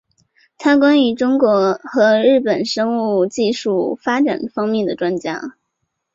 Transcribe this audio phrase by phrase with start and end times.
[0.57, 5.55] 他是关于中国和日本生物技术发展方面的专家。